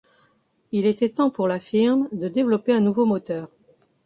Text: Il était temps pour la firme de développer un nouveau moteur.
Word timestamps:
Il 0.71 0.87
était 0.87 1.09
temps 1.11 1.29
pour 1.29 1.47
la 1.47 1.59
firme 1.59 2.07
de 2.11 2.27
développer 2.27 2.73
un 2.73 2.79
nouveau 2.79 3.05
moteur. 3.05 3.49